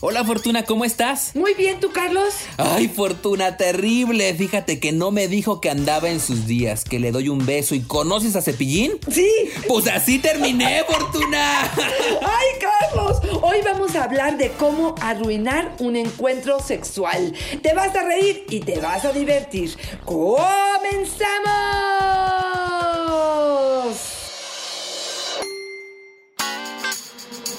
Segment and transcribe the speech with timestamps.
[0.00, 1.34] Hola Fortuna, ¿cómo estás?
[1.34, 2.34] Muy bien, ¿tú Carlos?
[2.58, 4.34] Ay, Fortuna, terrible.
[4.34, 7.74] Fíjate que no me dijo que andaba en sus días, que le doy un beso
[7.74, 8.92] y ¿conoces a Cepillín?
[9.10, 9.26] Sí.
[9.66, 11.62] Pues así terminé, Fortuna.
[11.62, 17.32] Ay, Carlos, hoy vamos a hablar de cómo arruinar un encuentro sexual.
[17.62, 19.78] Te vas a reír y te vas a divertir.
[20.04, 21.16] ¡Comenzamos!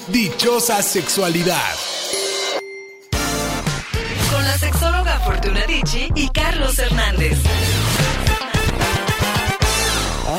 [0.09, 1.96] Dichosa sexualidad.
[5.53, 7.37] Dicci y Carlos Hernández.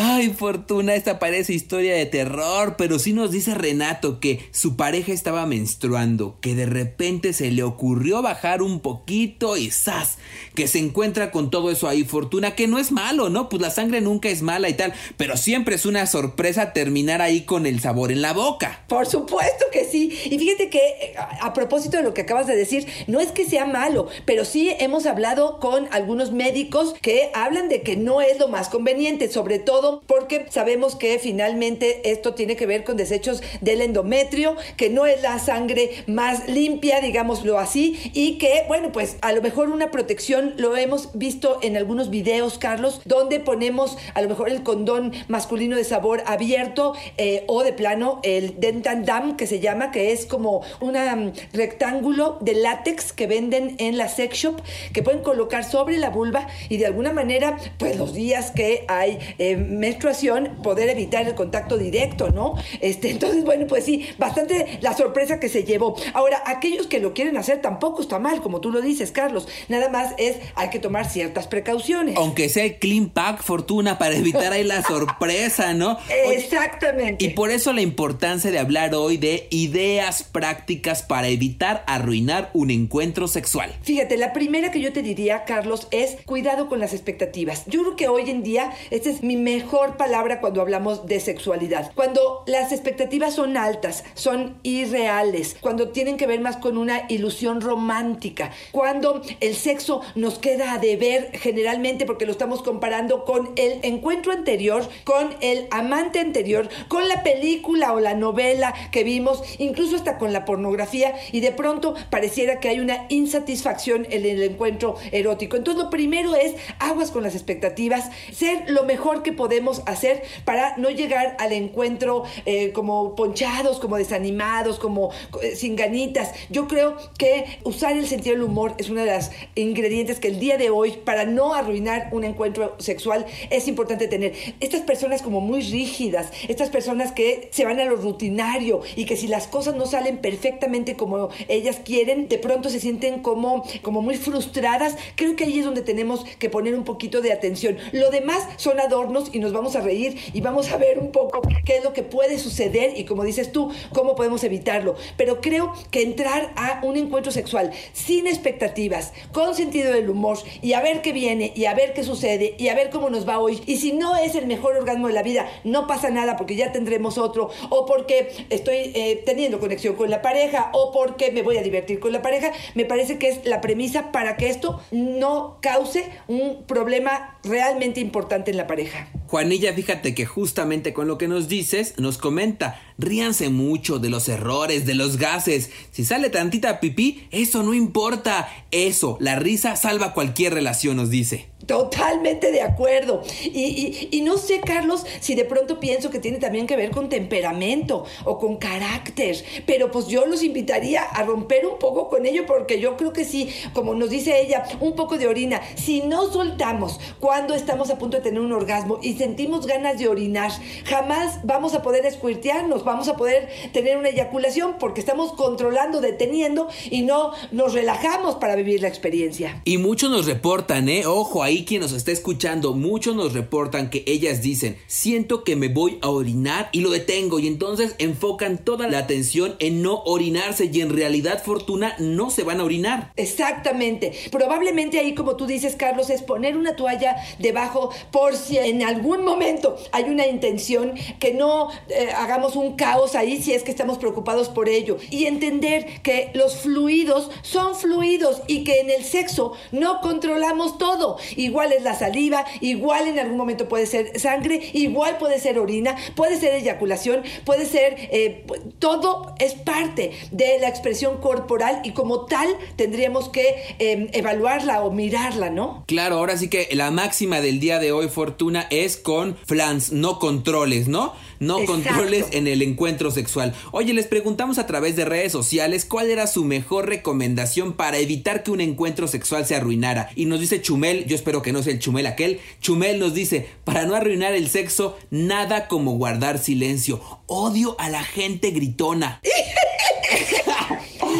[0.01, 5.12] Ay, Fortuna, esta parece historia de terror, pero sí nos dice Renato que su pareja
[5.12, 10.19] estaba menstruando, que de repente se le ocurrió bajar un poquito y ¡zas!
[10.55, 13.48] Que se encuentra con todo eso ahí, Fortuna, que no es malo, ¿no?
[13.48, 17.41] Pues la sangre nunca es mala y tal, pero siempre es una sorpresa terminar ahí
[17.41, 18.84] con el sabor en la boca.
[18.87, 20.17] Por supuesto que sí.
[20.27, 23.33] Y fíjate que eh, a, a propósito de lo que acabas de decir, no es
[23.33, 28.20] que sea malo, pero sí hemos hablado con algunos médicos que hablan de que no
[28.20, 32.97] es lo más conveniente, sobre todo porque sabemos que finalmente esto tiene que ver con
[32.97, 38.92] desechos del endometrio, que no es la sangre más limpia, digámoslo así, y que, bueno,
[38.92, 43.97] pues a lo mejor una protección lo hemos visto en algunos videos, Carlos, donde ponemos
[44.14, 49.05] a lo mejor el condón masculino de sabor abierto eh, o de plano el dental
[49.05, 53.97] dam que se llama, que es como un um, rectángulo de látex que venden en
[53.97, 54.61] la sex shop,
[54.92, 59.19] que pueden colocar sobre la vulva y de alguna manera, pues los días que hay
[59.39, 62.55] eh, menstruación, poder evitar el contacto directo, ¿no?
[62.81, 65.97] Este, entonces, bueno, pues sí, bastante la sorpresa que se llevó.
[66.15, 69.48] Ahora, aquellos que lo quieren hacer tampoco está mal, como tú lo dices, Carlos.
[69.69, 72.17] Nada más es, hay que tomar ciertas precauciones.
[72.17, 75.98] Aunque sea el clean pack, Fortuna, para evitar ahí la sorpresa, ¿no?
[76.27, 77.25] Oye, Exactamente.
[77.25, 82.70] Y por eso la importancia de hablar hoy de ideas prácticas para evitar arruinar un
[82.70, 83.75] encuentro sexual.
[83.83, 87.64] Fíjate, la primera que yo te diría, Carlos, es cuidado con las expectativas.
[87.67, 91.92] Yo creo que hoy en día, esta es mi mejor palabra cuando hablamos de sexualidad.
[91.95, 97.61] Cuando las expectativas son altas, son irreales, cuando tienen que ver más con una ilusión
[97.61, 103.80] romántica, cuando el sexo nos queda a deber generalmente porque lo estamos comparando con el
[103.83, 109.96] encuentro anterior, con el amante anterior, con la película o la novela que vimos, incluso
[109.96, 114.96] hasta con la pornografía y de pronto pareciera que hay una insatisfacción en el encuentro
[115.12, 115.57] erótico.
[115.57, 120.77] Entonces lo primero es aguas con las expectativas, ser lo mejor que podemos hacer para
[120.77, 125.11] no llegar al encuentro eh, como ponchados, como desanimados, como
[125.42, 126.33] eh, sin ganitas.
[126.51, 130.41] Yo creo que usar el sentido del humor es uno de los ingredientes que el
[130.41, 134.32] día de hoy, para no arruinar un encuentro sexual, es importante tener.
[134.61, 139.17] Estas personas como muy rígidas, estas personas que se van a lo rutinario y que
[139.17, 144.02] si las cosas no salen perfectamente como ellas quieren, de pronto se sienten como, como
[144.02, 144.96] muy frustradas.
[145.17, 147.76] Creo que ahí es donde tenemos que poner un poquito de atención.
[147.93, 151.41] Lo demás son adornos y nos vamos a reír y vamos a ver un poco
[151.64, 154.94] qué es lo que puede suceder y como dices tú, cómo podemos evitarlo.
[155.17, 160.75] Pero creo que entrar a un encuentro sexual sin expectativas, con sentido del humor y
[160.75, 163.38] a ver qué viene y a ver qué sucede y a ver cómo nos va
[163.38, 163.62] hoy.
[163.67, 166.73] Y si no es el mejor orgasmo de la vida, no pasa nada porque ya
[166.73, 171.56] tendremos otro o porque estoy eh, teniendo conexión con la pareja o porque me voy
[171.56, 172.53] a divertir con la pareja.
[172.75, 178.50] Me parece que es la premisa para que esto no cause un problema realmente importante
[178.50, 179.08] en la pareja.
[179.28, 184.26] Juanilla, fíjate que justamente con lo que nos dices, nos comenta, ríanse mucho de los
[184.26, 185.69] errores, de los gases.
[185.93, 188.49] Si sale tantita pipí, eso no importa.
[188.70, 191.50] Eso, la risa salva cualquier relación, nos dice.
[191.69, 193.20] Totalmente de acuerdo.
[193.44, 197.11] Y, y, no sé, Carlos, si de pronto pienso que tiene también que ver con
[197.11, 199.37] temperamento o con carácter,
[199.67, 203.26] pero pues yo los invitaría a romper un poco con ello porque yo creo que
[203.26, 205.61] sí, como nos dice ella, un poco de orina.
[205.75, 210.08] Si no soltamos cuando estamos a punto de tener un orgasmo y sentimos ganas de
[210.08, 210.50] orinar,
[210.87, 216.69] jamás vamos a poder escuirtearnos, vamos a poder tener una eyaculación porque estamos controlando, deteniendo
[216.90, 219.60] y no nos relajamos para vivir la experiencia.
[219.66, 221.04] Y muchos nos reportan, ¿eh?
[221.04, 225.69] Ojo, ahí quien nos está escuchando, muchos nos reportan que ellas dicen, siento que me
[225.69, 230.70] voy a orinar y lo detengo y entonces enfocan toda la atención en no orinarse
[230.72, 233.12] y en realidad Fortuna no se van a orinar.
[233.16, 234.12] Exactamente.
[234.31, 239.25] Probablemente ahí como tú dices Carlos es poner una toalla debajo por si en algún
[239.25, 243.99] momento hay una intención que no eh, hagamos un caos ahí si es que estamos
[243.99, 249.52] preocupados por ello y entender que los fluidos son fluidos y que en el sexo
[249.72, 254.70] no controlamos todo y igual es la saliva, igual en algún momento puede ser sangre,
[254.72, 258.44] igual puede ser orina, puede ser eyaculación, puede ser, eh,
[258.78, 264.90] todo es parte de la expresión corporal y como tal tendríamos que em, evaluarla o
[264.90, 265.84] mirarla, ¿no?
[265.86, 270.18] Claro, ahora sí que la máxima del día de hoy, Fortuna, es con flans, no
[270.18, 271.14] controles, ¿no?
[271.40, 271.73] No Exacto.
[271.73, 273.55] controles en el encuentro sexual.
[273.73, 278.43] Oye, les preguntamos a través de redes sociales cuál era su mejor recomendación para evitar
[278.43, 280.11] que un encuentro sexual se arruinara.
[280.14, 283.49] Y nos dice Chumel, yo espero que no sea el Chumel aquel, Chumel nos dice,
[283.64, 287.00] para no arruinar el sexo, nada como guardar silencio.
[287.26, 289.20] Odio a la gente gritona.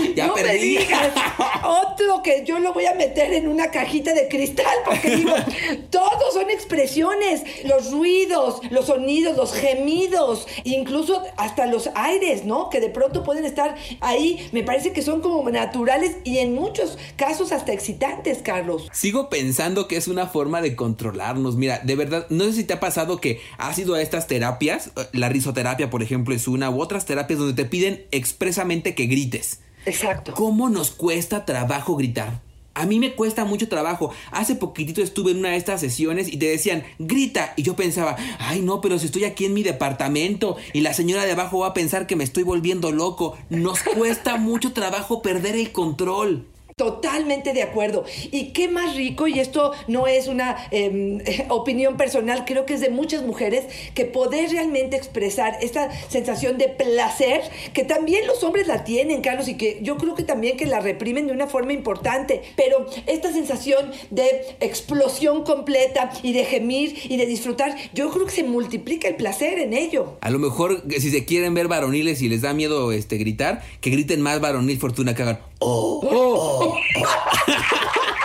[0.17, 0.79] ya no me perdí.
[0.79, 1.13] digas.
[1.65, 5.35] Otro que yo lo voy a meter en una cajita de cristal porque digo,
[5.91, 12.71] todos son expresiones, los ruidos, los sonidos, los gemidos, incluso hasta los aires, ¿no?
[12.71, 16.99] Que de pronto pueden estar ahí, me parece que son como naturales y en muchos
[17.17, 18.89] casos hasta excitantes, Carlos.
[18.93, 21.57] Sigo pensando que es una forma de controlarnos.
[21.57, 24.89] Mira, de verdad, no sé si te ha pasado que has ido a estas terapias,
[24.97, 29.07] eh, la risoterapia, por ejemplo, es una, u otras terapias donde te piden expresamente que
[29.07, 29.61] grites.
[29.89, 30.35] Exacto.
[30.35, 32.41] ¿Cómo nos cuesta trabajo gritar?
[32.79, 34.13] A mí me cuesta mucho trabajo.
[34.31, 37.53] Hace poquitito estuve en una de estas sesiones y te decían, grita.
[37.57, 41.25] Y yo pensaba, ay no, pero si estoy aquí en mi departamento y la señora
[41.25, 43.37] de abajo va a pensar que me estoy volviendo loco.
[43.51, 46.47] Nos cuesta mucho trabajo perder el control.
[46.79, 48.05] Totalmente de acuerdo.
[48.31, 52.81] Y qué más rico, y esto no es una eh, opinión personal, creo que es
[52.81, 53.65] de muchas mujeres,
[53.95, 57.43] que poder realmente expresar esta sensación de placer,
[57.73, 60.79] que también los hombres la tienen, Carlos, y que yo creo que también que la
[60.79, 67.17] reprimen de una forma importante, pero esta sensación de explosión completa y de gemir y
[67.17, 70.17] de disfrutar, yo creo que se multiplica el placer en ello.
[70.21, 73.91] A lo mejor si se quieren ver varoniles y les da miedo este gritar, que
[73.91, 76.81] griten más varonil fortuna que hagan oh, oh.
[76.97, 78.15] oh.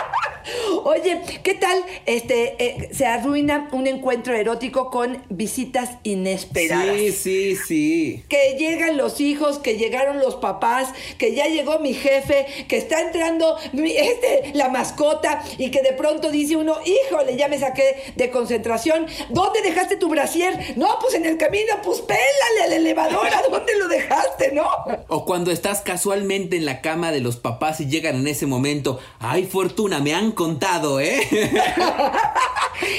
[0.84, 6.96] Oye, ¿qué tal este eh, se arruina un encuentro erótico con visitas inesperadas?
[6.96, 8.24] Sí, sí, sí.
[8.28, 10.88] Que llegan los hijos, que llegaron los papás,
[11.18, 15.92] que ya llegó mi jefe, que está entrando mi- este, la mascota y que de
[15.92, 19.06] pronto dice uno, híjole, ya me saqué de concentración.
[19.30, 20.74] ¿Dónde dejaste tu brasier?
[20.76, 24.68] No, pues en el camino, pues pélale al elevador, ¿a dónde lo dejaste, no?
[25.08, 28.98] O cuando estás casualmente en la cama de los papás y llegan en ese momento,
[29.20, 30.63] ay fortuna, me han contado,
[31.00, 31.20] ¿eh?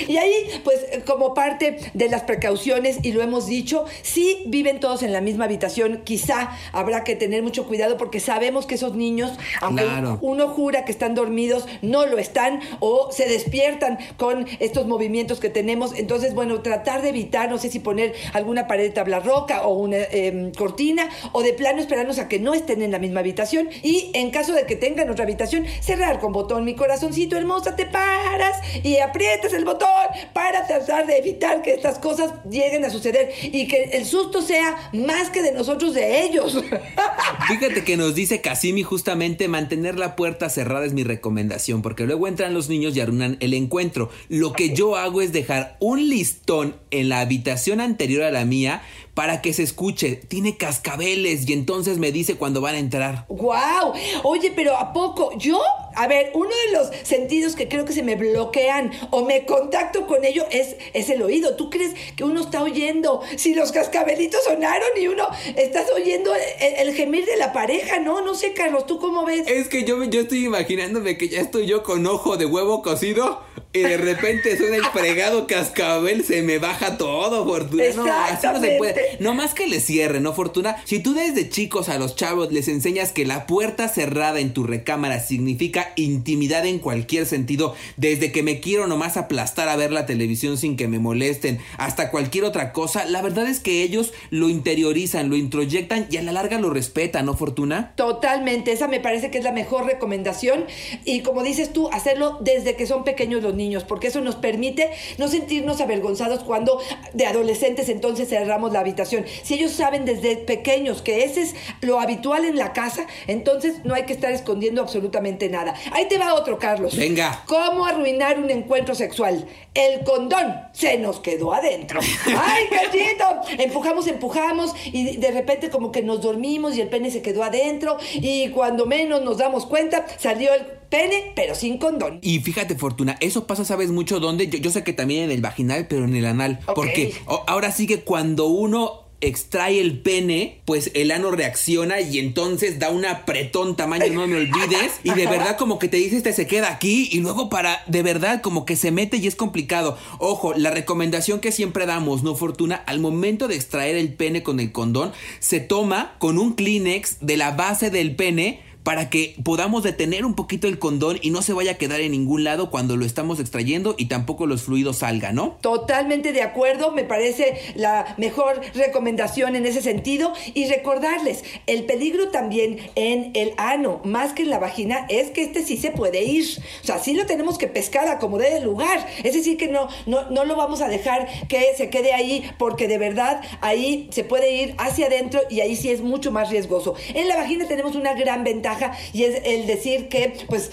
[0.08, 5.04] Y ahí, pues, como parte de las precauciones, y lo hemos dicho, si viven todos
[5.04, 9.32] en la misma habitación, quizá habrá que tener mucho cuidado porque sabemos que esos niños,
[9.62, 10.18] aunque Claro.
[10.22, 15.50] uno jura que están dormidos, no lo están o se despiertan con estos movimientos que
[15.50, 15.94] tenemos.
[15.98, 19.74] Entonces, bueno, tratar de evitar, no sé si poner alguna pared de tabla roca o
[19.74, 23.70] una em, cortina, o de plano esperarnos a que no estén en la misma habitación.
[23.84, 26.64] Y en caso de que tengan otra habitación, cerrar con botón.
[26.64, 29.88] Mi corazoncito hermosa, te paras y aprietas el botón
[30.34, 34.90] para tratar de evitar que estas cosas lleguen a suceder y que el susto sea
[34.94, 36.62] más que de nosotros, de ellos.
[37.48, 42.28] Fíjate que nos dice Casimi justamente mantener la puerta cerrada es mi recomendación, porque luego
[42.28, 44.10] entran los niños y arruinan el encuentro.
[44.30, 48.82] Lo que yo hago es dejar un listón en la habitación anterior a la mía
[49.16, 50.16] para que se escuche.
[50.16, 53.26] Tiene cascabeles y entonces me dice cuando van a entrar.
[53.30, 53.94] ¡Wow!
[54.24, 55.36] Oye, pero ¿a poco?
[55.38, 55.60] Yo,
[55.96, 60.08] a ver, uno de los sentidos que creo que se me bloquean o me contacto
[60.08, 61.56] con ello es, es el oído.
[61.56, 66.88] ¿Tú crees que uno está oyendo si los cascabelitos sonaron y uno estás oyendo el,
[66.88, 68.00] el gemir de la pareja?
[68.00, 69.48] No, no sé, Carlos, ¿tú cómo ves?
[69.48, 73.42] Es que yo, yo estoy imaginándome que ya estoy yo con ojo de huevo cocido
[73.76, 77.84] y de repente suena el fregado cascabel, se me baja todo, Fortuna.
[77.94, 79.18] No, así no se puede.
[79.20, 80.78] No más que le cierre, ¿no, Fortuna?
[80.86, 84.64] Si tú desde chicos a los chavos les enseñas que la puerta cerrada en tu
[84.64, 90.06] recámara significa intimidad en cualquier sentido, desde que me quiero nomás aplastar a ver la
[90.06, 94.48] televisión sin que me molesten, hasta cualquier otra cosa, la verdad es que ellos lo
[94.48, 97.92] interiorizan, lo introyectan y a la larga lo respetan, ¿no, Fortuna?
[97.98, 100.64] Totalmente, esa me parece que es la mejor recomendación
[101.04, 104.92] y como dices tú, hacerlo desde que son pequeños los niños, porque eso nos permite
[105.18, 106.80] no sentirnos avergonzados cuando
[107.14, 109.26] de adolescentes entonces cerramos la habitación.
[109.44, 113.94] Si ellos saben desde pequeños que ese es lo habitual en la casa, entonces no
[113.94, 115.74] hay que estar escondiendo absolutamente nada.
[115.92, 116.96] Ahí te va otro, Carlos.
[116.96, 117.44] Venga.
[117.48, 119.46] ¿Cómo arruinar un encuentro sexual?
[119.74, 122.00] El condón se nos quedó adentro.
[122.26, 123.62] ¡Ay, cachito!
[123.62, 127.98] Empujamos, empujamos y de repente como que nos dormimos y el pene se quedó adentro
[128.14, 132.20] y cuando menos nos damos cuenta salió el pene pero sin condón.
[132.22, 134.48] Y fíjate, Fortuna, eso pasa, ¿sabes mucho dónde?
[134.48, 136.60] Yo, yo sé que también en el vaginal, pero en el anal.
[136.74, 137.14] Porque
[137.48, 142.90] ahora sí que cuando uno extrae el pene, pues el ano reacciona y entonces da
[142.90, 146.48] un apretón tamaño no me olvides y de verdad como que te dice este se
[146.48, 149.98] queda aquí y luego para de verdad como que se mete y es complicado.
[150.20, 154.60] Ojo, la recomendación que siempre damos, no fortuna, al momento de extraer el pene con
[154.60, 159.82] el condón, se toma con un Kleenex de la base del pene para que podamos
[159.82, 162.96] detener un poquito el condón y no se vaya a quedar en ningún lado cuando
[162.98, 165.58] lo estamos extrayendo y tampoco los fluidos salgan, ¿no?
[165.62, 172.30] Totalmente de acuerdo, me parece la mejor recomendación en ese sentido y recordarles, el peligro
[172.30, 176.24] también en el ano, más que en la vagina, es que este sí se puede
[176.24, 176.46] ir,
[176.84, 179.88] o sea, sí lo tenemos que pescar a como dé lugar, es decir, que no,
[180.06, 184.24] no, no lo vamos a dejar que se quede ahí porque de verdad ahí se
[184.24, 186.94] puede ir hacia adentro y ahí sí es mucho más riesgoso.
[187.16, 188.75] En la vagina tenemos una gran ventaja
[189.14, 190.72] y es el decir que, pues,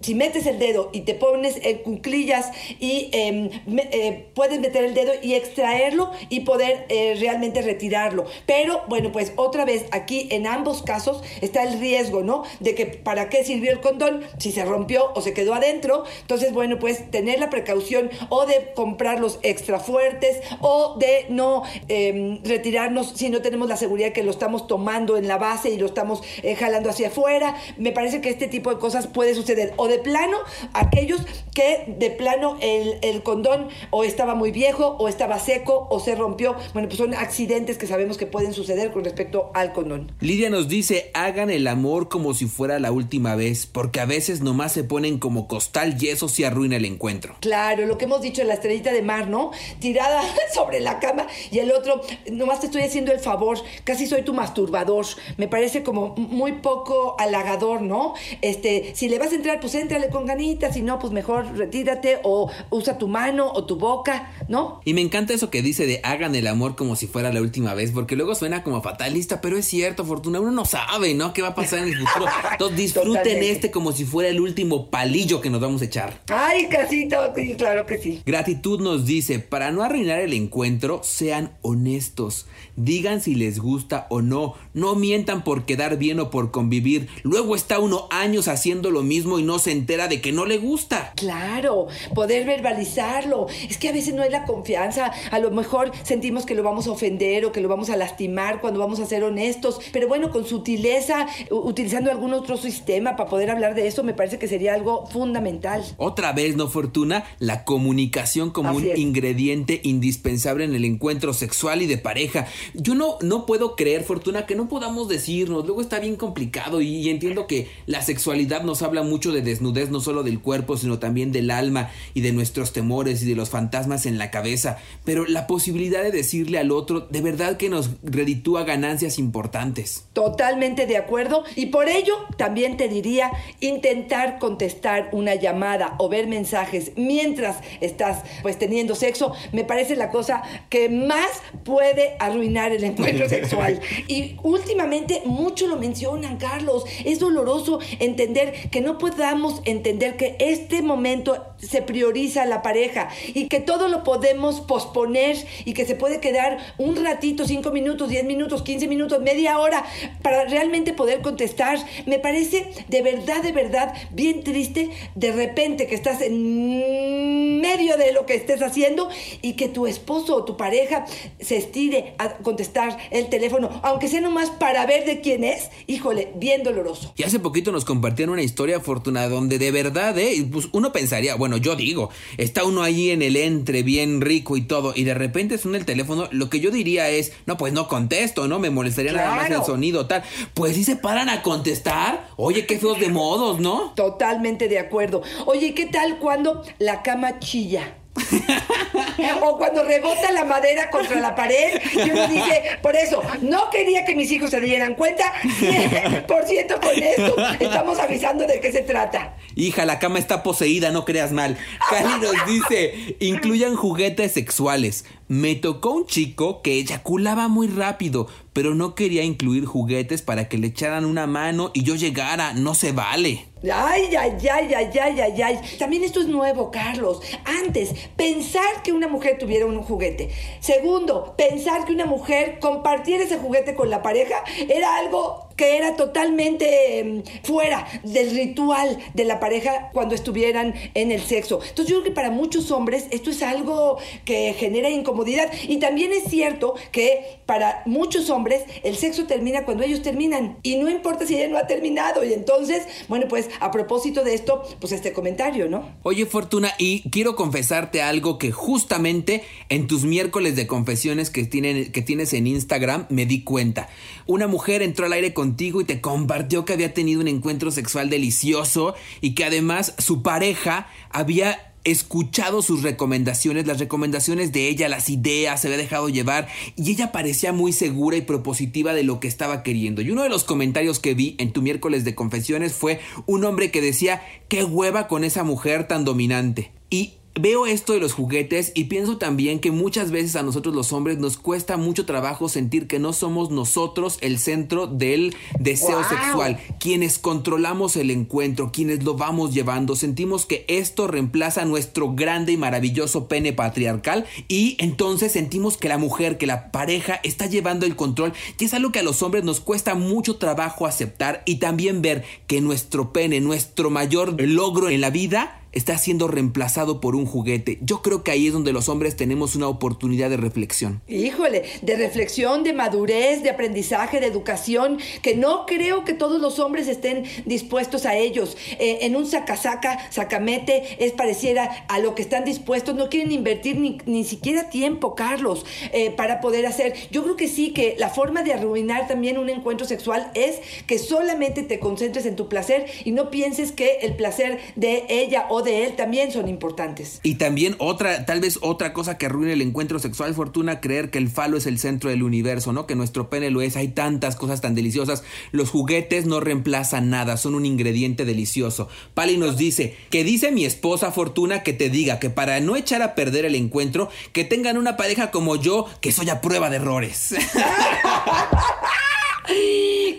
[0.00, 4.94] si metes el dedo y te pones en cuclillas y em, eh, puedes meter el
[4.94, 8.24] dedo y extraerlo y poder eh, realmente retirarlo.
[8.46, 12.44] Pero bueno, pues otra vez aquí en ambos casos está el riesgo, ¿no?
[12.60, 16.04] De que para qué sirvió el condón si se rompió o se quedó adentro.
[16.22, 22.42] Entonces, bueno, pues tener la precaución o de comprarlos extra fuertes o de no em,
[22.42, 25.86] retirarnos si no tenemos la seguridad que lo estamos tomando en la base y lo
[25.86, 27.56] estamos eh, jalando hacia afuera.
[27.76, 30.38] Me parece que este tipo de cosas puede suceder de plano
[30.72, 31.20] aquellos
[31.54, 36.14] que de plano el, el, condón o estaba muy viejo o estaba seco o se
[36.14, 36.54] rompió.
[36.72, 40.12] Bueno, pues son accidentes que sabemos que pueden suceder con respecto al condón.
[40.20, 44.40] Lidia nos dice, hagan el amor como si fuera la última vez, porque a veces
[44.40, 47.36] nomás se ponen como costal y eso se arruina el encuentro.
[47.40, 49.50] Claro, lo que hemos dicho en la estrellita de mar, ¿no?
[49.80, 50.22] Tirada
[50.54, 54.34] sobre la cama y el otro, nomás te estoy haciendo el favor, casi soy tu
[54.34, 55.06] masturbador.
[55.36, 58.14] Me parece como muy poco halagador, ¿no?
[58.42, 62.18] Este, si le vas a entrar, pues éntrale con ganitas, si no, pues mejor retírate
[62.22, 64.80] o usa tu mano o tu boca, ¿no?
[64.84, 67.74] Y me encanta eso que dice de hagan el amor como si fuera la última
[67.74, 71.32] vez, porque luego suena como fatalista, pero es cierto, Fortuna, uno no sabe, ¿no?
[71.32, 72.30] ¿Qué va a pasar en el futuro?
[72.52, 76.20] Entonces disfruten este como si fuera el último palillo que nos vamos a echar.
[76.28, 78.22] Ay, casito, sí, claro que sí.
[78.24, 82.46] Gratitud nos dice, para no arruinar el encuentro, sean honestos.
[82.76, 84.54] Digan si les gusta o no.
[84.74, 87.08] No mientan por quedar bien o por convivir.
[87.22, 90.58] Luego está uno años haciendo lo mismo y no se entera de que no le
[90.58, 91.12] gusta.
[91.16, 93.46] Claro, poder verbalizarlo.
[93.68, 95.12] Es que a veces no hay la confianza.
[95.30, 98.60] A lo mejor sentimos que lo vamos a ofender o que lo vamos a lastimar
[98.60, 99.80] cuando vamos a ser honestos.
[99.92, 104.38] Pero bueno, con sutileza, utilizando algún otro sistema para poder hablar de eso, me parece
[104.38, 105.84] que sería algo fundamental.
[105.96, 107.24] Otra vez, ¿no, Fortuna?
[107.38, 112.46] La comunicación como un ingrediente indispensable en el encuentro sexual y de pareja.
[112.74, 115.66] Yo no, no puedo creer, Fortuna, que no podamos decirnos.
[115.66, 119.90] Luego está bien complicado y, y entiendo que la sexualidad nos habla mucho de desnudez
[119.90, 123.50] no solo del cuerpo, sino también del alma y de nuestros temores y de los
[123.50, 124.78] fantasmas en la cabeza.
[125.04, 130.04] Pero la posibilidad de decirle al otro de verdad que nos reditúa ganancias importantes.
[130.14, 131.44] Totalmente de acuerdo.
[131.56, 138.22] Y por ello también te diría intentar contestar una llamada o ver mensajes mientras estás
[138.42, 141.28] pues teniendo sexo, me parece la cosa que más
[141.64, 143.80] puede arruinar el encuentro sexual.
[144.08, 146.84] Y últimamente mucho lo mencionan, Carlos.
[147.04, 153.48] Es doloroso entender que no podamos entender que este momento se prioriza la pareja y
[153.48, 158.24] que todo lo podemos posponer y que se puede quedar un ratito, cinco minutos, diez
[158.24, 159.84] minutos, quince minutos, media hora
[160.22, 161.78] para realmente poder contestar.
[162.06, 168.12] Me parece de verdad, de verdad bien triste de repente que estás en medio de
[168.12, 169.08] lo que estés haciendo
[169.42, 171.04] y que tu esposo o tu pareja
[171.40, 176.32] se estire a contestar el teléfono, aunque sea nomás para ver de quién es, híjole,
[176.36, 177.12] bien doloroso.
[177.16, 180.44] Y hace poquito nos compartían una historia afortunada donde de verdad, ¿eh?
[180.50, 184.62] Pues uno pensaría, bueno, yo digo, está uno ahí en el entre bien rico y
[184.62, 187.88] todo, y de repente suena el teléfono, lo que yo diría es, no, pues no
[187.88, 188.58] contesto, ¿no?
[188.58, 190.22] Me molestaría nada más el sonido, tal.
[190.54, 193.92] Pues si se paran a contestar, oye, qué feos de modos, ¿no?
[193.96, 195.22] Totalmente de acuerdo.
[195.46, 197.99] Oye, ¿qué tal cuando la cama chilla?
[199.42, 204.04] o cuando rebota la madera contra la pared y uno dice, por eso, no quería
[204.04, 205.32] que mis hijos se dieran cuenta,
[206.26, 209.36] por cierto, con esto estamos avisando de qué se trata.
[209.54, 211.56] Hija, la cama está poseída, no creas mal.
[211.88, 215.04] Cali nos dice, incluyan juguetes sexuales.
[215.30, 220.58] Me tocó un chico que eyaculaba muy rápido, pero no quería incluir juguetes para que
[220.58, 222.52] le echaran una mano y yo llegara.
[222.52, 223.46] No se vale.
[223.62, 225.60] Ay, ay, ay, ay, ay, ay, ay.
[225.78, 227.22] También esto es nuevo, Carlos.
[227.44, 230.30] Antes, pensar que una mujer tuviera un juguete.
[230.58, 235.94] Segundo, pensar que una mujer compartiera ese juguete con la pareja era algo que era
[235.94, 241.60] totalmente em, fuera del ritual de la pareja cuando estuvieran en el sexo.
[241.60, 246.14] Entonces yo creo que para muchos hombres esto es algo que genera incomodidad y también
[246.14, 251.26] es cierto que para muchos hombres el sexo termina cuando ellos terminan y no importa
[251.26, 255.12] si ella no ha terminado y entonces, bueno, pues a propósito de esto, pues este
[255.12, 255.84] comentario, ¿no?
[256.04, 261.92] Oye Fortuna, y quiero confesarte algo que justamente en tus miércoles de confesiones que, tienen,
[261.92, 263.90] que tienes en Instagram me di cuenta.
[264.26, 268.08] Una mujer entró al aire contigo y te compartió que había tenido un encuentro sexual
[268.08, 275.10] delicioso y que además su pareja había escuchado sus recomendaciones, las recomendaciones de ella, las
[275.10, 279.26] ideas, se había dejado llevar y ella parecía muy segura y propositiva de lo que
[279.26, 280.02] estaba queriendo.
[280.02, 283.72] Y uno de los comentarios que vi en tu miércoles de confesiones fue un hombre
[283.72, 286.70] que decía, qué hueva con esa mujer tan dominante.
[286.90, 290.92] Y Veo esto de los juguetes y pienso también que muchas veces a nosotros los
[290.92, 296.58] hombres nos cuesta mucho trabajo sentir que no somos nosotros el centro del deseo sexual,
[296.80, 302.56] quienes controlamos el encuentro, quienes lo vamos llevando, sentimos que esto reemplaza nuestro grande y
[302.56, 307.94] maravilloso pene patriarcal y entonces sentimos que la mujer, que la pareja está llevando el
[307.94, 312.02] control y es algo que a los hombres nos cuesta mucho trabajo aceptar y también
[312.02, 317.26] ver que nuestro pene, nuestro mayor logro en la vida, está siendo reemplazado por un
[317.26, 317.78] juguete.
[317.82, 321.02] Yo creo que ahí es donde los hombres tenemos una oportunidad de reflexión.
[321.08, 326.58] Híjole, de reflexión, de madurez, de aprendizaje, de educación, que no creo que todos los
[326.58, 328.56] hombres estén dispuestos a ellos.
[328.78, 332.94] Eh, en un saca-saca, sacamete, es pareciera a lo que están dispuestos.
[332.94, 336.94] No quieren invertir ni, ni siquiera tiempo, Carlos, eh, para poder hacer.
[337.10, 340.98] Yo creo que sí, que la forma de arruinar también un encuentro sexual es que
[340.98, 345.59] solamente te concentres en tu placer y no pienses que el placer de ella o
[345.62, 347.20] de él también son importantes.
[347.22, 351.18] Y también otra, tal vez otra cosa que arruine el encuentro sexual, Fortuna, creer que
[351.18, 352.86] el falo es el centro del universo, ¿no?
[352.86, 355.22] Que nuestro pene lo es, hay tantas cosas tan deliciosas.
[355.52, 358.88] Los juguetes no reemplazan nada, son un ingrediente delicioso.
[359.14, 363.02] Pali nos dice, que dice mi esposa Fortuna que te diga que para no echar
[363.02, 366.76] a perder el encuentro, que tengan una pareja como yo, que soy a prueba de
[366.76, 367.34] errores.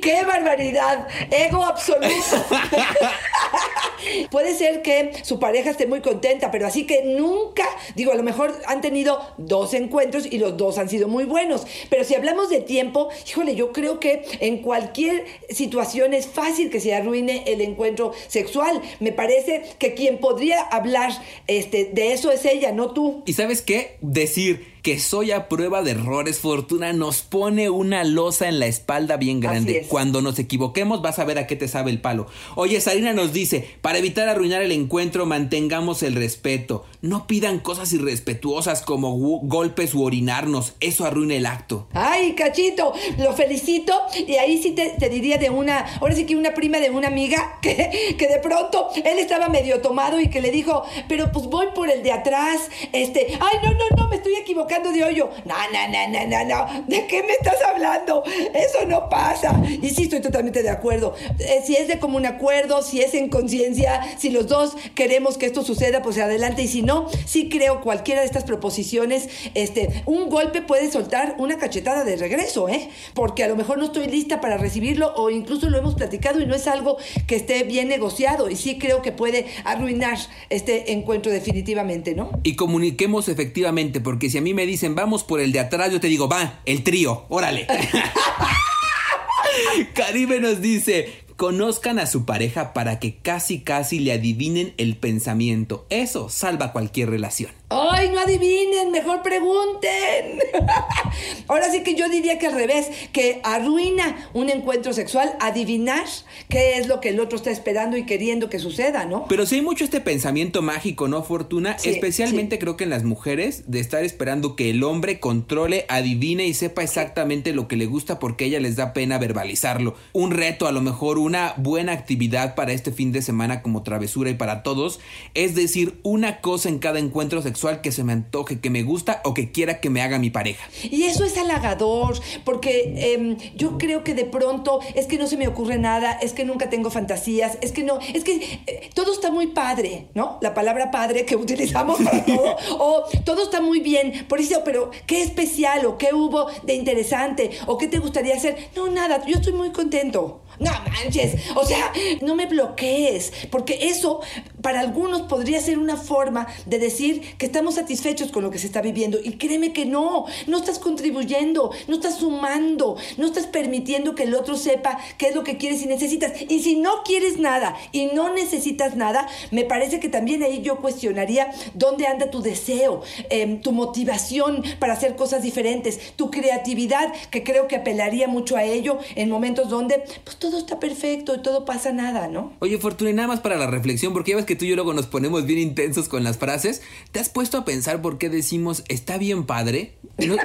[0.01, 1.07] ¡Qué barbaridad!
[1.29, 2.09] Ego absoluto.
[4.31, 8.23] Puede ser que su pareja esté muy contenta, pero así que nunca, digo, a lo
[8.23, 11.67] mejor han tenido dos encuentros y los dos han sido muy buenos.
[11.89, 16.79] Pero si hablamos de tiempo, híjole, yo creo que en cualquier situación es fácil que
[16.79, 18.81] se arruine el encuentro sexual.
[18.99, 21.11] Me parece que quien podría hablar
[21.47, 23.23] este, de eso es ella, no tú.
[23.25, 23.97] ¿Y sabes qué?
[24.01, 29.17] Decir que soy a prueba de errores, Fortuna, nos pone una losa en la espalda
[29.17, 29.85] bien grande.
[29.87, 32.25] Cuando nos equivoquemos vas a ver a qué te sabe el palo.
[32.55, 36.85] Oye, Sarina nos dice, para evitar arruinar el encuentro, mantengamos el respeto.
[37.01, 40.73] No pidan cosas irrespetuosas como golpes u orinarnos.
[40.79, 41.87] Eso arruina el acto.
[41.93, 43.93] Ay, cachito, lo felicito.
[44.27, 47.59] Y ahí sí te, diría de una, ahora sí que una prima de una amiga
[47.61, 51.67] que, que de pronto él estaba medio tomado y que le dijo, pero pues voy
[51.75, 52.61] por el de atrás.
[52.93, 55.29] Este, ay, no, no, no, me estoy equivocando de hoyo.
[55.45, 56.85] No, no, no, no, no, no.
[56.87, 58.23] ¿De qué me estás hablando?
[58.53, 59.61] Eso no pasa.
[59.81, 61.13] Y sí, estoy totalmente de acuerdo.
[61.39, 65.45] Eh, si es de común acuerdo, si es en conciencia, si los dos queremos que
[65.45, 66.63] esto suceda, pues adelante.
[66.63, 71.57] Y si no, sí creo cualquiera de estas proposiciones, este, un golpe puede soltar una
[71.57, 72.89] cachetada de regreso, ¿eh?
[73.13, 76.45] Porque a lo mejor no estoy lista para recibirlo o incluso lo hemos platicado y
[76.45, 78.49] no es algo que esté bien negociado.
[78.49, 80.17] Y sí creo que puede arruinar
[80.49, 82.31] este encuentro definitivamente, ¿no?
[82.43, 85.99] Y comuniquemos efectivamente, porque si a mí me dicen, vamos por el de atrás, yo
[85.99, 87.67] te digo, va, el trío, órale.
[89.93, 95.85] Caribe nos dice, conozcan a su pareja para que casi casi le adivinen el pensamiento.
[95.89, 97.60] Eso salva cualquier relación.
[97.73, 98.91] ¡Ay, no adivinen!
[98.91, 100.39] Mejor pregunten.
[101.47, 106.05] Ahora sí que yo diría que al revés, que arruina un encuentro sexual adivinar
[106.49, 109.25] qué es lo que el otro está esperando y queriendo que suceda, ¿no?
[109.29, 111.77] Pero sí hay mucho este pensamiento mágico, ¿no, Fortuna?
[111.83, 116.53] Especialmente creo que en las mujeres, de estar esperando que el hombre controle, adivine y
[116.53, 119.95] sepa exactamente lo que le gusta porque a ella les da pena verbalizarlo.
[120.11, 124.29] Un reto, a lo mejor una buena actividad para este fin de semana como travesura
[124.29, 124.99] y para todos,
[125.35, 129.21] es decir, una cosa en cada encuentro sexual que se me antoje, que me gusta
[129.23, 130.67] o que quiera que me haga mi pareja.
[130.83, 135.37] Y eso es halagador, porque em, yo creo que de pronto es que no se
[135.37, 139.13] me ocurre nada, es que nunca tengo fantasías, es que no, es que eh, todo
[139.13, 140.39] está muy padre, ¿no?
[140.41, 144.91] La palabra padre que utilizamos para todo, o todo está muy bien, por eso, pero
[145.05, 148.69] ¿qué especial o qué hubo de interesante o qué te gustaría hacer?
[148.75, 150.41] No, nada, yo estoy muy contento.
[150.61, 154.21] No manches, o sea, no me bloquees, porque eso
[154.61, 158.67] para algunos podría ser una forma de decir que estamos satisfechos con lo que se
[158.67, 159.17] está viviendo.
[159.23, 164.35] Y créeme que no, no estás contribuyendo, no estás sumando, no estás permitiendo que el
[164.35, 166.33] otro sepa qué es lo que quieres y necesitas.
[166.47, 170.77] Y si no quieres nada y no necesitas nada, me parece que también ahí yo
[170.77, 177.43] cuestionaría dónde anda tu deseo, em, tu motivación para hacer cosas diferentes, tu creatividad, que
[177.43, 181.63] creo que apelaría mucho a ello en momentos donde pues todo está perfecto y todo
[181.63, 182.51] pasa nada, ¿no?
[182.59, 184.75] Oye, Fortuna, y nada más para la reflexión, porque ya ves que tú y yo
[184.75, 186.81] luego nos ponemos bien intensos con las frases.
[187.11, 189.95] ¿Te has puesto a pensar por qué decimos está bien padre?
[190.17, 190.35] No,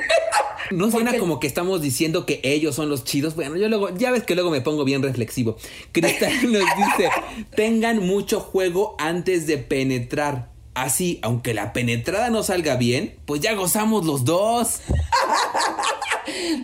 [0.70, 3.34] no suena como que estamos diciendo que ellos son los chidos.
[3.34, 5.56] Bueno, yo luego, ya ves que luego me pongo bien reflexivo.
[5.90, 7.10] Cristal nos dice,
[7.56, 10.54] tengan mucho juego antes de penetrar.
[10.74, 14.82] Así, aunque la penetrada no salga bien, pues ya gozamos los dos.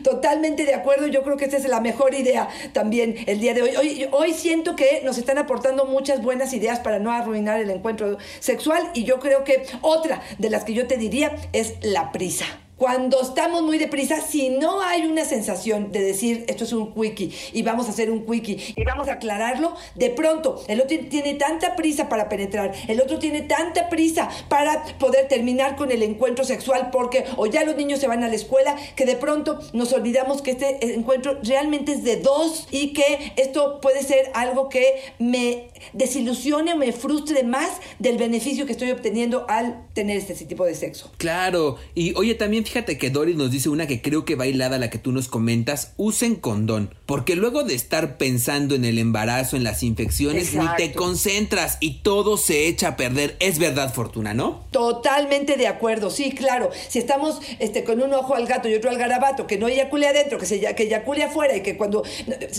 [0.02, 3.62] Totalmente de acuerdo, yo creo que esta es la mejor idea también el día de
[3.62, 3.76] hoy.
[3.76, 4.08] hoy.
[4.12, 8.82] Hoy siento que nos están aportando muchas buenas ideas para no arruinar el encuentro sexual
[8.94, 12.61] y yo creo que otra de las que yo te diría es la prisa.
[12.82, 17.30] Cuando estamos muy deprisa, si no hay una sensación de decir esto es un quickie
[17.52, 21.34] y vamos a hacer un quickie y vamos a aclararlo, de pronto el otro tiene
[21.34, 26.44] tanta prisa para penetrar, el otro tiene tanta prisa para poder terminar con el encuentro
[26.44, 29.92] sexual porque o ya los niños se van a la escuela, que de pronto nos
[29.92, 34.96] olvidamos que este encuentro realmente es de dos y que esto puede ser algo que
[35.20, 40.64] me desilusione o me frustre más del beneficio que estoy obteniendo al tener este tipo
[40.64, 41.12] de sexo.
[41.18, 44.88] Claro, y oye también fíjate que Doris nos dice una que creo que bailada la
[44.88, 49.64] que tú nos comentas, usen condón, porque luego de estar pensando en el embarazo, en
[49.64, 53.36] las infecciones, ni te concentras y todo se echa a perder.
[53.40, 54.64] Es verdad, Fortuna, ¿no?
[54.70, 56.70] Totalmente de acuerdo, sí, claro.
[56.88, 60.08] Si estamos este, con un ojo al gato y otro al garabato, que no eyacule
[60.08, 62.02] adentro, que, se, que eyacule afuera y que cuando,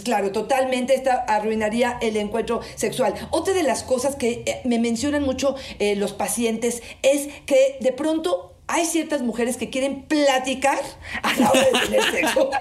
[0.04, 3.16] claro, totalmente esta arruinaría el encuentro sexual.
[3.32, 7.94] Otra de las cosas que eh, me mencionan mucho eh, los pacientes es que de
[7.94, 10.80] pronto hay ciertas mujeres que quieren platicar
[11.22, 12.50] a la hora de tener sexo.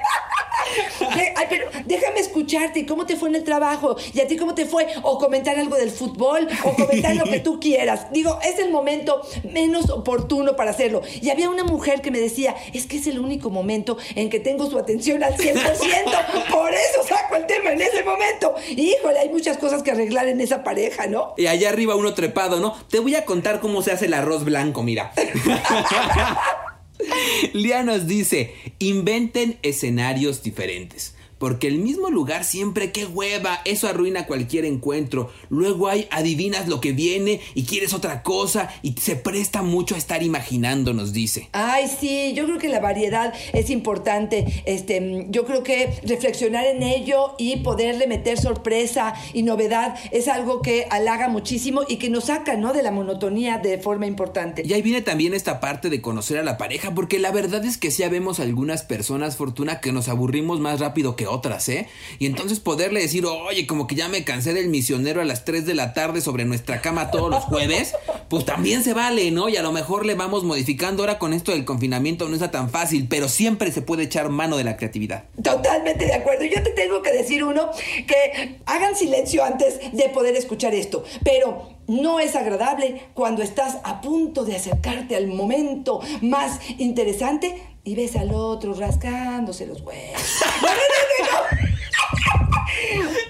[1.37, 3.97] Ay, pero déjame escucharte, ¿y cómo te fue en el trabajo?
[4.13, 4.87] ¿Y a ti cómo te fue?
[5.03, 8.13] O comentar algo del fútbol, o comentar lo que tú quieras.
[8.13, 11.03] Digo, es el momento menos oportuno para hacerlo.
[11.21, 14.41] Y había una mujer que me decía, es que es el único momento en que
[14.41, 15.55] tengo su atención al 100%,
[16.51, 18.55] por eso saco el tema en ese momento.
[18.71, 21.35] Híjole, hay muchas cosas que arreglar en esa pareja, ¿no?
[21.37, 22.75] Y allá arriba uno trepado, ¿no?
[22.91, 25.13] Te voy a contar cómo se hace el arroz blanco, mira.
[27.53, 31.15] Lía nos dice, inventen escenarios diferentes.
[31.43, 35.33] Porque el mismo lugar siempre, qué hueva, eso arruina cualquier encuentro.
[35.49, 39.99] Luego hay adivinas lo que viene y quieres otra cosa y se presta mucho a
[39.99, 41.49] estar imaginando, nos dice.
[41.51, 44.63] Ay, sí, yo creo que la variedad es importante.
[44.67, 50.63] Este, yo creo que reflexionar en ello y poderle meter sorpresa y novedad es algo
[50.63, 52.73] que halaga muchísimo y que nos saca, ¿no?
[52.73, 54.63] De la monotonía de forma importante.
[54.65, 57.79] Y ahí viene también esta parte de conocer a la pareja, porque la verdad es
[57.79, 61.89] que sí vemos algunas personas, Fortuna, que nos aburrimos más rápido que otras, ¿eh?
[62.19, 65.67] Y entonces poderle decir, oye, como que ya me cansé del misionero a las 3
[65.67, 67.95] de la tarde sobre nuestra cama todos los jueves,
[68.29, 69.49] pues también se vale, ¿no?
[69.49, 72.71] Y a lo mejor le vamos modificando ahora con esto del confinamiento, no está tan
[72.71, 75.25] fácil, pero siempre se puede echar mano de la creatividad.
[75.43, 76.45] Totalmente de acuerdo.
[76.45, 77.71] Yo te tengo que decir uno
[78.07, 84.01] que hagan silencio antes de poder escuchar esto, pero no es agradable cuando estás a
[84.01, 90.23] punto de acercarte al momento más interesante y ves al otro rascándose los huevos.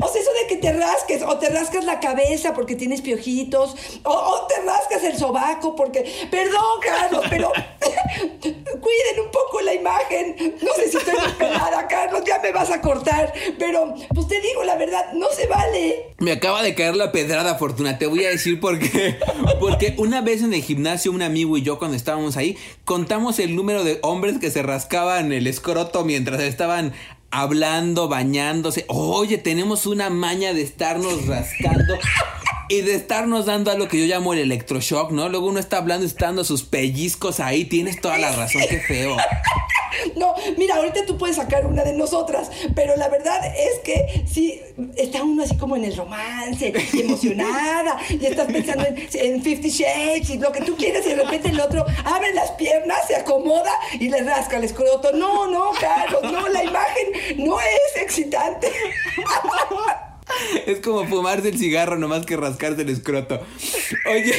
[0.01, 3.77] O sea, eso de que te rasques, o te rascas la cabeza porque tienes piojitos,
[4.03, 6.29] o, te rascas el sobaco porque.
[6.31, 7.53] Perdón, Carlos, pero.
[8.83, 10.59] cuiden un poco la imagen.
[10.61, 13.33] No sé si estoy desesperada, Carlos, ya me vas a cortar.
[13.59, 16.15] Pero, pues te digo la verdad, no se vale.
[16.19, 17.99] Me acaba de caer la pedrada, Fortuna.
[17.99, 19.19] Te voy a decir por qué.
[19.61, 23.55] Porque una vez en el gimnasio, un amigo y yo, cuando estábamos ahí, contamos el
[23.57, 26.93] número de hombres que se rascaban el escroto mientras estaban
[27.31, 28.85] hablando, bañándose.
[28.89, 31.99] Oye, tenemos una maña de estarnos rascando
[32.73, 35.29] y de estarnos dando a lo que yo llamo el electroshock, ¿no?
[35.29, 37.67] Luego uno está hablando, está dando sus pellizcos ahí.
[37.67, 39.15] Tienes toda la razón, qué feo.
[40.17, 44.59] No, mira, ahorita tú puedes sacar una de nosotras, pero la verdad es que sí,
[44.97, 50.31] está uno así como en el romance, emocionada, y estás pensando en, en Fifty Shades
[50.31, 53.71] y lo que tú quieras, y de repente el otro abre las piernas, se acomoda
[54.01, 55.13] y le rasca el escroto.
[55.13, 58.73] No, no, Carlos, no, la imagen no es excitante.
[60.73, 63.41] Es como fumarse el cigarro nomás que rascarse el escroto.
[64.11, 64.35] Oye,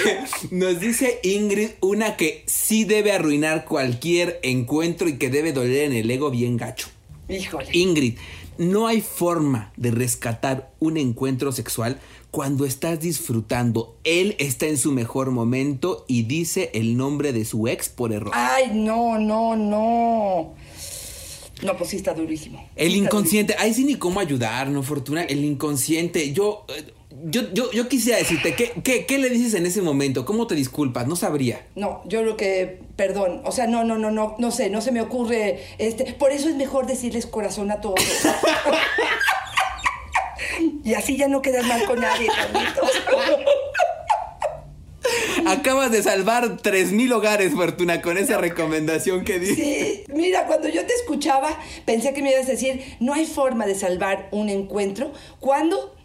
[0.50, 5.94] nos dice Ingrid una que sí debe arruinar cualquier encuentro y que debe doler en
[5.94, 6.88] el ego bien gacho.
[7.30, 7.70] Híjole.
[7.72, 8.18] Ingrid,
[8.58, 12.00] No hay forma de rescatar un encuentro sexual
[12.32, 13.96] cuando estás disfrutando.
[14.04, 18.32] Él está en su mejor momento y dice el nombre de su ex por error.
[18.34, 20.56] Ay, no, no, no.
[21.64, 22.68] No, pues sí está durísimo.
[22.76, 25.24] El Sí inconsciente, ahí sí ni cómo ayudar, ¿no, Fortuna?
[25.24, 26.66] El inconsciente, yo...
[26.70, 26.94] eh,
[27.26, 30.26] Yo, yo, yo quisiera decirte, ¿qué, qué, qué le dices en ese momento?
[30.26, 31.08] ¿Cómo te disculpas?
[31.08, 31.66] No sabría.
[31.76, 34.92] No, yo creo que, perdón, o sea, no, no, no, no, no sé, no se
[34.92, 38.00] me ocurre, este, por eso es mejor decirles corazón a todos.
[40.84, 42.28] y así ya no quedas mal con nadie.
[45.48, 49.56] Acabas de salvar 3.000 hogares, Fortuna, con esa recomendación que di.
[49.56, 53.66] Sí, mira, cuando yo te escuchaba, pensé que me ibas a decir, no hay forma
[53.66, 55.96] de salvar un encuentro cuando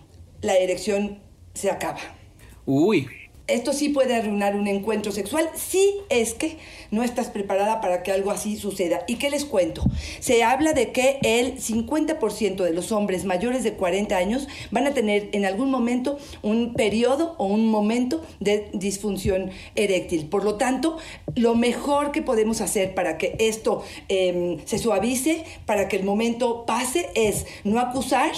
[0.41, 1.21] la erección
[1.55, 2.01] se acaba.
[2.65, 3.09] Uy,
[3.49, 6.59] Esto sí puede arruinar un encuentro sexual si es que
[6.91, 9.05] no estás preparada para que algo así suceda.
[9.07, 9.83] ¿Y qué les cuento?
[10.21, 14.93] Se habla de que el 50% de los hombres mayores de 40 años van a
[14.93, 20.27] tener en algún momento un periodo o un momento de disfunción eréctil.
[20.29, 20.99] Por lo tanto,
[21.35, 26.67] lo mejor que podemos hacer para que esto eh, se suavice, para que el momento
[26.67, 28.33] pase, es no acusar,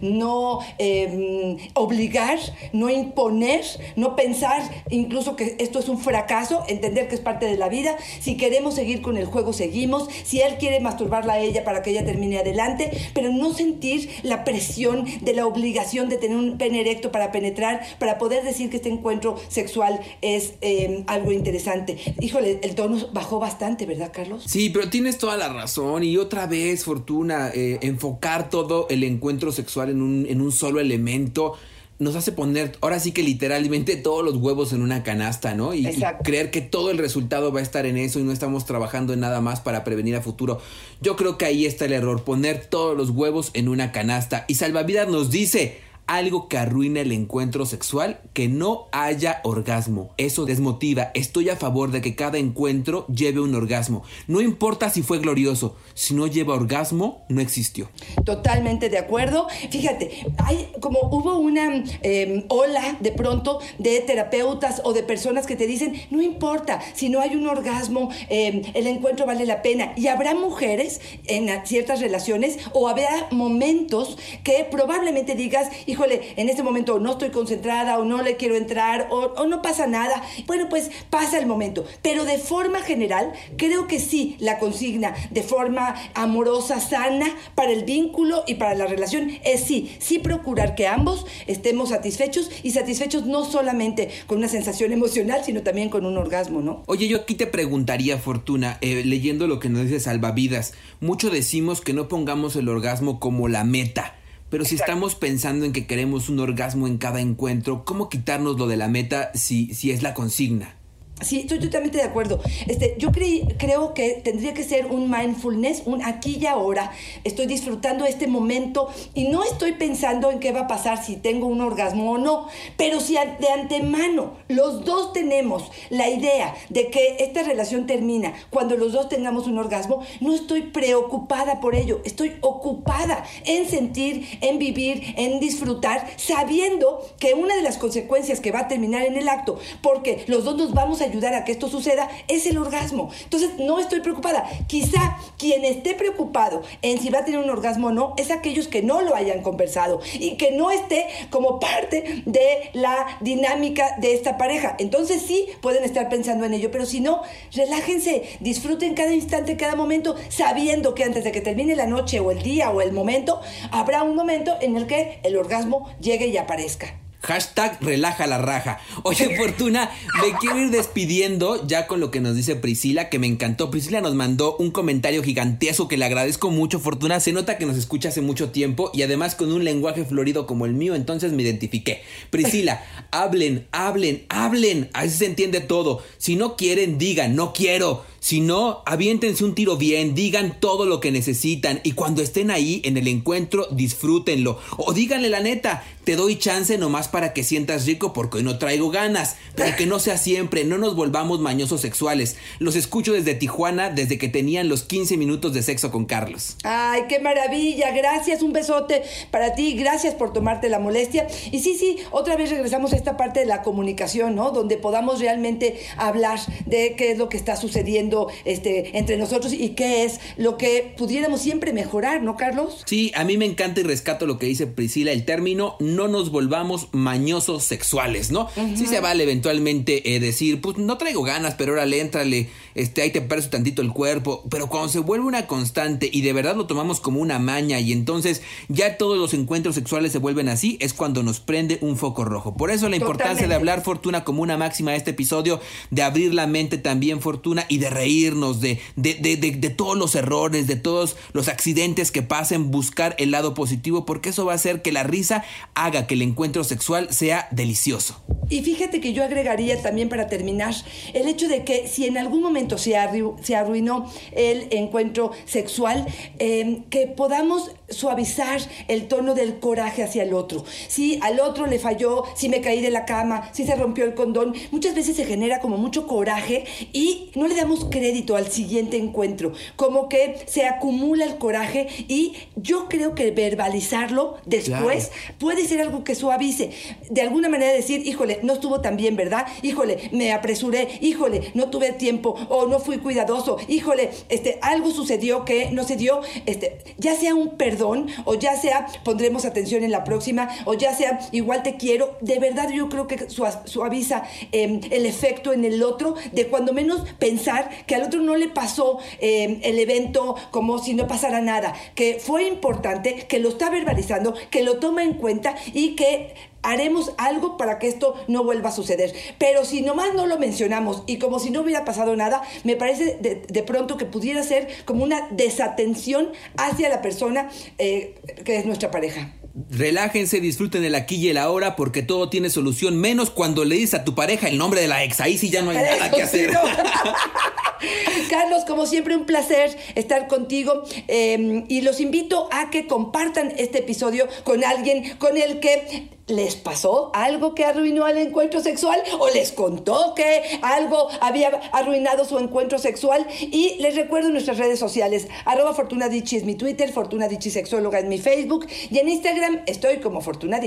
[0.00, 2.40] no eh, obligar,
[2.72, 4.55] no imponer, no pensar
[4.90, 7.96] incluso que esto es un fracaso, entender que es parte de la vida.
[8.20, 10.08] Si queremos seguir con el juego, seguimos.
[10.24, 14.44] Si él quiere masturbarla a ella para que ella termine adelante, pero no sentir la
[14.44, 18.76] presión de la obligación de tener un pene erecto para penetrar, para poder decir que
[18.76, 21.98] este encuentro sexual es eh, algo interesante.
[22.20, 24.44] Híjole, el tono bajó bastante, ¿verdad, Carlos?
[24.46, 26.04] Sí, pero tienes toda la razón.
[26.04, 30.80] Y otra vez, Fortuna, eh, enfocar todo el encuentro sexual en un, en un solo
[30.80, 31.54] elemento
[31.98, 35.72] nos hace poner, ahora sí que literalmente todos los huevos en una canasta, ¿no?
[35.72, 35.88] Y,
[36.24, 39.20] creer que todo el resultado va a estar en eso y no estamos trabajando en
[39.20, 40.60] nada más para prevenir a futuro.
[41.00, 44.44] Yo creo que ahí está el error, poner todos los huevos en una canasta.
[44.46, 50.10] Y Salvavidas nos dice algo que arruina el encuentro sexual, que no haya orgasmo.
[50.16, 51.10] Eso desmotiva.
[51.14, 54.02] Estoy a favor de que cada encuentro lleve un orgasmo.
[54.26, 57.88] No importa si fue glorioso, si no lleva orgasmo, no existió.
[58.24, 59.48] Totalmente de acuerdo.
[59.70, 65.56] Fíjate, hay como hubo una eh, ola de pronto de terapeutas o de personas que
[65.56, 69.92] te dicen, no importa, si no hay un orgasmo, eh, el encuentro vale la pena.
[69.96, 76.62] Y habrá mujeres en ciertas relaciones o habrá momentos que probablemente digas, híjole, en este
[76.62, 80.22] momento no estoy concentrada o no le quiero entrar o, no pasa nada.
[80.46, 81.86] Bueno, pues pasa el momento.
[82.02, 87.84] Pero de forma general, creo que sí, la consigna de forma amorosa, sana, para el
[87.84, 93.24] vínculo y para la relación es sí, sí procurar que ambos estemos satisfechos y satisfechos
[93.24, 96.82] no solamente con una sensación emocional, sino también con un orgasmo, ¿no?
[96.86, 101.80] Oye, yo aquí te preguntaría, Fortuna, eh, leyendo lo que nos dice Salvavidas, mucho decimos
[101.80, 104.14] que no pongamos el orgasmo como la meta.
[104.48, 108.66] Pero si estamos pensando en que queremos un orgasmo en cada encuentro, ¿cómo quitarnos lo
[108.66, 110.75] de la meta si, si es la consigna?
[111.22, 112.40] Sí, estoy totalmente de acuerdo.
[112.66, 116.92] Este, yo creo que tendría que ser un mindfulness, un aquí y ahora.
[117.24, 121.46] Estoy disfrutando este momento y no estoy pensando en qué va a pasar si tengo
[121.46, 122.48] un orgasmo o no.
[122.76, 128.76] Pero si de antemano los dos tenemos la idea de que esta relación termina cuando
[128.76, 132.02] los dos tengamos un orgasmo, no estoy preocupada por ello.
[132.04, 138.52] Estoy ocupada en sentir, en vivir, en disfrutar, sabiendo que una de las consecuencias que
[138.52, 141.52] va a terminar en el acto, porque los dos nos vamos a ayudar a que
[141.52, 143.10] esto suceda, es el orgasmo.
[143.24, 144.48] Entonces, no estoy preocupada.
[144.66, 148.68] Quizá quien esté preocupado en si va a tener un orgasmo o no, es aquellos
[148.68, 154.14] que no lo hayan conversado y que no esté como parte de la dinámica de
[154.14, 154.76] esta pareja.
[154.78, 159.76] Entonces, sí, pueden estar pensando en ello, pero si no, relájense, disfruten cada instante, cada
[159.76, 163.40] momento, sabiendo que antes de que termine la noche o el día o el momento,
[163.70, 167.05] habrá un momento en el que el orgasmo llegue y aparezca.
[167.26, 168.78] Hashtag relaja la raja.
[169.02, 169.90] Oye, Fortuna,
[170.22, 173.68] me quiero ir despidiendo ya con lo que nos dice Priscila, que me encantó.
[173.70, 177.18] Priscila nos mandó un comentario gigantesco que le agradezco mucho, Fortuna.
[177.18, 180.66] Se nota que nos escucha hace mucho tiempo y además con un lenguaje florido como
[180.66, 182.02] el mío, entonces me identifiqué.
[182.30, 184.88] Priscila, hablen, hablen, hablen.
[184.92, 186.02] Así se entiende todo.
[186.18, 188.04] Si no quieren, digan, no quiero.
[188.26, 192.80] Si no, aviéntense un tiro bien, digan todo lo que necesitan y cuando estén ahí
[192.84, 194.58] en el encuentro, disfrútenlo.
[194.78, 198.58] O díganle la neta, te doy chance nomás para que sientas rico porque hoy no
[198.58, 199.36] traigo ganas.
[199.54, 202.34] Pero que no sea siempre, no nos volvamos mañosos sexuales.
[202.58, 206.56] Los escucho desde Tijuana desde que tenían los 15 minutos de sexo con Carlos.
[206.64, 211.28] Ay, qué maravilla, gracias, un besote para ti, gracias por tomarte la molestia.
[211.52, 214.50] Y sí, sí, otra vez regresamos a esta parte de la comunicación, ¿no?
[214.50, 219.70] Donde podamos realmente hablar de qué es lo que está sucediendo este, entre nosotros y
[219.70, 222.82] qué es lo que pudiéramos siempre mejorar, ¿no, Carlos?
[222.86, 226.30] Sí, a mí me encanta y rescato lo que dice Priscila, el término no nos
[226.30, 228.48] volvamos mañosos sexuales, ¿no?
[228.74, 233.10] Sí se vale eventualmente eh, decir, pues no traigo ganas, pero órale, éntrale, este, ahí
[233.10, 236.66] te parece tantito el cuerpo, pero cuando se vuelve una constante y de verdad lo
[236.66, 240.92] tomamos como una maña y entonces ya todos los encuentros sexuales se vuelven así, es
[240.92, 242.56] cuando nos prende un foco rojo.
[242.56, 246.34] Por eso la importancia de hablar fortuna como una máxima de este episodio, de abrir
[246.34, 250.76] la mente también fortuna y de reírnos de, de, de, de, todos los errores, de
[250.76, 254.92] todos los accidentes que pasen, buscar el lado positivo, porque eso va a hacer que
[254.92, 258.22] la risa haga que el encuentro sexual sea delicioso.
[258.48, 260.72] Y fíjate que yo agregaría también para terminar
[261.14, 262.94] el hecho de que si en algún momento se,
[263.42, 266.06] se arruinó el encuentro sexual,
[266.38, 270.64] em, que podamos suavizar el tono del coraje hacia el otro.
[270.86, 274.14] Si al otro le falló, si me caí de la cama, si se rompió el
[274.14, 278.98] condón, muchas veces se genera como mucho coraje y no le damos crédito al siguiente
[278.98, 285.80] encuentro, como que se acumula el coraje y yo creo que verbalizarlo después puede ser
[285.80, 286.72] algo que suavice.
[287.08, 289.46] De alguna manera decir, híjole, no estuvo tan bien, ¿verdad?
[289.62, 295.46] Híjole, me apresuré, híjole, no tuve tiempo o no fui cuidadoso, híjole, este, algo sucedió
[295.46, 299.90] que no se dio, este, ya sea un perdón o ya sea pondremos atención en
[299.90, 304.80] la próxima o ya sea igual te quiero, de verdad yo creo que suaviza em,
[304.90, 308.98] el efecto en el otro de cuando menos pensar que al otro no le pasó
[309.20, 314.34] em, el evento como si no pasara nada, que fue importante, que lo está verbalizando,
[314.50, 318.72] que lo toma en cuenta y que haremos algo para que esto no vuelva a
[318.72, 319.14] suceder.
[319.38, 323.18] Pero si nomás no lo mencionamos y como si no hubiera pasado nada, me parece
[323.20, 328.90] de, pronto que pudiera ser como una desatención hacia la persona eh, que es nuestra
[328.90, 329.32] pareja.
[329.70, 333.94] Relájense, disfruten el aquí y el ahora porque todo tiene solución, menos cuando le dices
[333.94, 335.20] a tu pareja el nombre de la ex.
[335.20, 336.50] Ahí sí ya no hay nada que hacer.
[338.30, 343.78] Carlos, como siempre, un placer estar contigo em, y los invito a que compartan este
[343.78, 349.28] episodio con alguien con el que les pasó algo que arruinó el encuentro sexual o
[349.30, 355.28] les contó que algo había arruinado su encuentro sexual y les recuerdo nuestras redes sociales.
[355.44, 360.20] Arroba Fortuna es mi Twitter, Fortuna Sexóloga en mi Facebook y en Instagram estoy como
[360.20, 360.60] Fortuna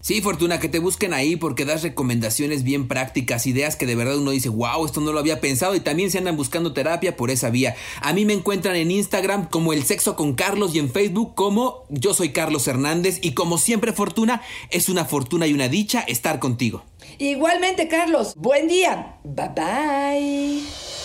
[0.00, 4.18] Sí, Fortuna, que te busquen ahí porque das recomendaciones bien prácticas, ideas que de verdad
[4.18, 7.30] uno dice, wow, esto no lo había pensado y también se andan buscando terapia por
[7.30, 7.74] esa vía.
[8.00, 11.84] A mí me encuentran en Instagram como El Sexo con Carlos y en Facebook como
[11.88, 13.18] Yo soy Carlos Hernández.
[13.22, 16.84] Y como siempre Fortuna es una fortuna y una dicha estar contigo.
[17.18, 18.34] Igualmente, Carlos.
[18.36, 19.16] Buen día.
[19.24, 20.99] Bye bye.